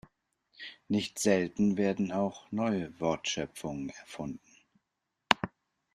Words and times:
Nicht 0.87 1.19
selten 1.19 1.77
werden 1.77 2.11
auch 2.11 2.51
neue 2.51 2.99
Wortschöpfungen 2.99 3.91
erfunden. 3.91 4.49